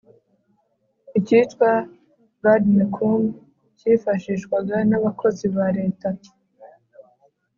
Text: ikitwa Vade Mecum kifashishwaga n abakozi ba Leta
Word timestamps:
ikitwa 1.19 1.69
Vade 2.41 2.69
Mecum 2.77 3.23
kifashishwaga 3.77 4.75
n 4.89 4.91
abakozi 4.99 5.45
ba 5.55 5.67
Leta 5.77 6.07